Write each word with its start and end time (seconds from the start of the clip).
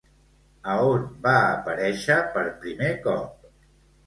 A 0.71 0.77
on 0.91 1.03
va 1.25 1.33
aparèixer 1.49 2.17
per 2.39 2.45
primer 2.65 2.91
cop? 3.05 3.47